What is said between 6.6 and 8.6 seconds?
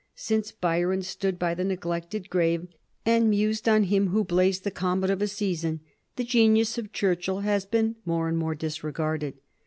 of Churchill has been more and more